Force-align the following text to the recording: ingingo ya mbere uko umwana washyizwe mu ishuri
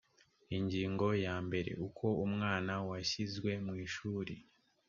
ingingo 0.57 1.07
ya 1.25 1.35
mbere 1.45 1.71
uko 1.87 2.05
umwana 2.25 2.73
washyizwe 2.89 3.51
mu 3.65 3.73
ishuri 3.85 4.35